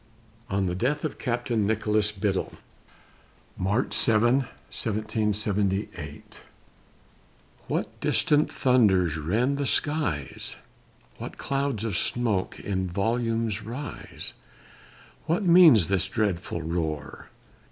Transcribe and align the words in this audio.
ON 0.49 0.65
THE 0.65 0.73
DEATH 0.73 1.05
OF 1.05 1.19
CAPTAIN 1.19 1.67
NICHOLAS 1.67 2.13
BIDDLE 2.13 2.53
[March 3.55 3.93
7, 3.93 4.37
1778] 4.73 6.39
What 7.67 7.87
distant 7.99 8.51
thunders 8.51 9.17
rend 9.19 9.59
the 9.59 9.67
skies, 9.67 10.55
What 11.19 11.37
clouds 11.37 11.83
of 11.83 11.95
smoke 11.95 12.59
in 12.59 12.87
volumes 12.87 13.61
rise, 13.61 14.33
What 15.27 15.43
means 15.43 15.87
this 15.87 16.07
dreadful 16.07 16.63
roar! 16.63 17.29